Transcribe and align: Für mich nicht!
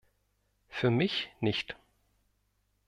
Für 0.67 0.89
mich 0.89 1.29
nicht! 1.41 1.75